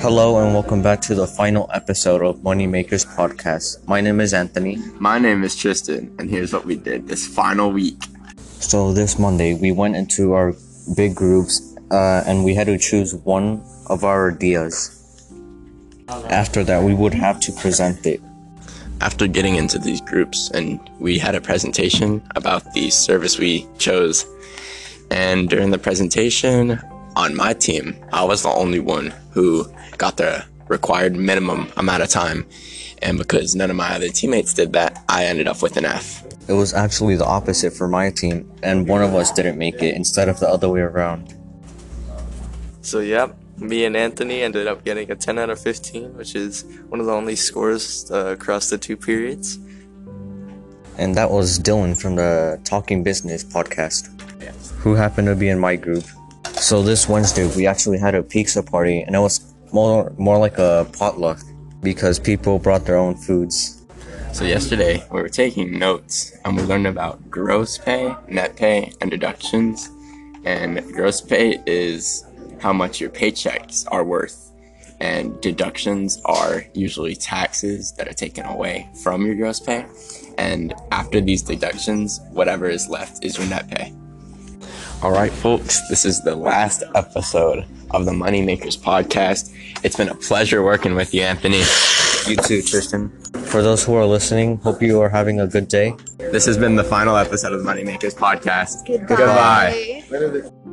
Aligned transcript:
Hello 0.00 0.38
and 0.38 0.54
welcome 0.54 0.80
back 0.80 1.00
to 1.00 1.14
the 1.16 1.26
final 1.26 1.68
episode 1.74 2.22
of 2.22 2.36
Moneymakers 2.38 3.04
Podcast. 3.16 3.84
My 3.88 4.00
name 4.00 4.20
is 4.20 4.32
Anthony. 4.32 4.76
My 5.00 5.18
name 5.18 5.42
is 5.42 5.56
Tristan, 5.56 6.14
and 6.20 6.30
here's 6.30 6.52
what 6.52 6.64
we 6.64 6.76
did 6.76 7.08
this 7.08 7.26
final 7.26 7.72
week. 7.72 8.00
So 8.36 8.92
this 8.92 9.18
Monday 9.18 9.54
we 9.54 9.72
went 9.72 9.96
into 9.96 10.34
our 10.34 10.54
big 10.94 11.16
groups 11.16 11.76
uh, 11.90 12.22
and 12.28 12.44
we 12.44 12.54
had 12.54 12.68
to 12.68 12.78
choose 12.78 13.12
one 13.16 13.60
of 13.86 14.04
our 14.04 14.30
ideas. 14.30 14.94
After 16.30 16.62
that, 16.62 16.84
we 16.84 16.94
would 16.94 17.14
have 17.14 17.40
to 17.40 17.52
present 17.52 18.06
it. 18.06 18.22
After 19.00 19.26
getting 19.26 19.56
into 19.56 19.80
these 19.80 20.00
groups, 20.00 20.48
and 20.52 20.78
we 21.00 21.18
had 21.18 21.34
a 21.34 21.40
presentation 21.40 22.22
about 22.36 22.72
the 22.72 22.90
service 22.90 23.36
we 23.36 23.66
chose. 23.78 24.24
And 25.10 25.48
during 25.48 25.70
the 25.70 25.78
presentation, 25.78 26.80
on 27.18 27.34
my 27.34 27.52
team, 27.52 27.96
I 28.12 28.24
was 28.24 28.44
the 28.44 28.48
only 28.50 28.78
one 28.78 29.12
who 29.32 29.66
got 29.98 30.16
the 30.18 30.44
required 30.68 31.16
minimum 31.16 31.70
amount 31.76 32.04
of 32.04 32.08
time. 32.08 32.46
And 33.02 33.18
because 33.18 33.56
none 33.56 33.70
of 33.70 33.76
my 33.76 33.94
other 33.94 34.08
teammates 34.08 34.54
did 34.54 34.72
that, 34.74 35.02
I 35.08 35.24
ended 35.24 35.48
up 35.48 35.60
with 35.60 35.76
an 35.76 35.84
F. 35.84 36.24
It 36.48 36.52
was 36.52 36.72
actually 36.72 37.16
the 37.16 37.26
opposite 37.26 37.72
for 37.72 37.88
my 37.88 38.10
team, 38.10 38.50
and 38.62 38.88
one 38.88 39.02
of 39.02 39.14
us 39.14 39.32
didn't 39.32 39.58
make 39.58 39.82
it 39.82 39.94
instead 39.96 40.28
of 40.28 40.38
the 40.40 40.48
other 40.48 40.68
way 40.68 40.80
around. 40.80 41.34
So, 42.82 43.00
yep, 43.00 43.36
me 43.58 43.84
and 43.84 43.96
Anthony 43.96 44.42
ended 44.42 44.66
up 44.66 44.84
getting 44.84 45.10
a 45.10 45.16
10 45.16 45.38
out 45.38 45.50
of 45.50 45.60
15, 45.60 46.16
which 46.16 46.34
is 46.34 46.64
one 46.88 47.00
of 47.00 47.06
the 47.06 47.12
only 47.12 47.36
scores 47.36 48.10
uh, 48.10 48.28
across 48.28 48.70
the 48.70 48.78
two 48.78 48.96
periods. 48.96 49.58
And 50.96 51.14
that 51.16 51.30
was 51.30 51.58
Dylan 51.58 52.00
from 52.00 52.16
the 52.16 52.60
Talking 52.64 53.02
Business 53.02 53.44
podcast, 53.44 54.08
who 54.78 54.94
happened 54.94 55.26
to 55.26 55.36
be 55.36 55.48
in 55.48 55.58
my 55.58 55.76
group. 55.76 56.04
So 56.68 56.82
this 56.82 57.08
Wednesday, 57.08 57.46
we 57.56 57.66
actually 57.66 57.96
had 57.96 58.14
a 58.14 58.22
pizza 58.22 58.62
party, 58.62 59.00
and 59.00 59.16
it 59.16 59.20
was 59.20 59.54
more 59.72 60.12
more 60.18 60.36
like 60.36 60.58
a 60.58 60.86
potluck 60.92 61.40
because 61.82 62.18
people 62.18 62.58
brought 62.58 62.84
their 62.84 62.98
own 62.98 63.16
foods. 63.16 63.86
So 64.34 64.44
yesterday 64.44 65.02
we 65.10 65.22
were 65.22 65.30
taking 65.30 65.78
notes 65.78 66.36
and 66.44 66.58
we 66.58 66.62
learned 66.64 66.86
about 66.86 67.30
gross 67.30 67.78
pay, 67.78 68.14
net 68.28 68.54
pay, 68.56 68.92
and 69.00 69.10
deductions. 69.10 69.88
And 70.44 70.84
gross 70.92 71.22
pay 71.22 71.58
is 71.64 72.26
how 72.60 72.74
much 72.74 73.00
your 73.00 73.08
paychecks 73.08 73.86
are 73.90 74.04
worth. 74.04 74.52
And 75.00 75.40
deductions 75.40 76.20
are 76.26 76.66
usually 76.74 77.16
taxes 77.16 77.92
that 77.92 78.08
are 78.08 78.18
taken 78.24 78.44
away 78.44 78.90
from 79.02 79.24
your 79.24 79.36
gross 79.36 79.58
pay. 79.58 79.86
And 80.36 80.74
after 80.92 81.22
these 81.22 81.40
deductions, 81.40 82.20
whatever 82.30 82.68
is 82.68 82.90
left 82.90 83.24
is 83.24 83.38
your 83.38 83.46
net 83.46 83.70
pay. 83.70 83.94
All 85.00 85.12
right, 85.12 85.30
folks, 85.30 85.88
this 85.88 86.04
is 86.04 86.20
the 86.22 86.34
last 86.34 86.82
episode 86.96 87.64
of 87.92 88.04
the 88.04 88.10
Moneymakers 88.10 88.76
podcast. 88.76 89.54
It's 89.84 89.94
been 89.94 90.08
a 90.08 90.14
pleasure 90.14 90.64
working 90.64 90.96
with 90.96 91.14
you, 91.14 91.22
Anthony. 91.22 91.62
You 92.26 92.34
too, 92.36 92.62
Tristan. 92.62 93.10
For 93.46 93.62
those 93.62 93.84
who 93.84 93.94
are 93.94 94.04
listening, 94.04 94.58
hope 94.58 94.82
you 94.82 95.00
are 95.00 95.08
having 95.08 95.38
a 95.38 95.46
good 95.46 95.68
day. 95.68 95.94
This 96.18 96.46
has 96.46 96.58
been 96.58 96.74
the 96.74 96.82
final 96.82 97.16
episode 97.16 97.52
of 97.52 97.62
the 97.62 97.70
Moneymakers 97.70 98.16
podcast. 98.16 98.86
Goodbye. 99.06 100.02
Goodbye. 100.10 100.67